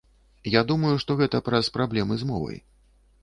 [0.51, 2.57] Я думаю, што гэта праз праблемы з мовай.